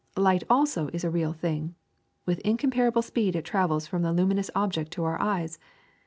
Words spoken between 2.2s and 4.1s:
With incomparable speed it travels from